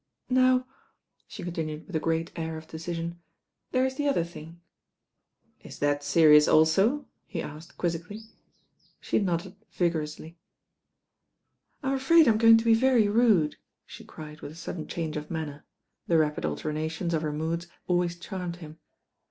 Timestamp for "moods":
17.31-17.67